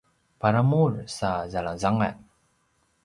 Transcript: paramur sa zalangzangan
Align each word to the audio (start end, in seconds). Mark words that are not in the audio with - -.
paramur 0.39 0.91
sa 1.17 1.31
zalangzangan 1.51 2.17